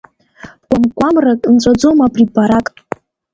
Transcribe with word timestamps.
Бгәам-гәамрак 0.69 1.41
нҵәаӡом 1.53 1.97
абри 2.05 2.25
барак! 2.35 2.65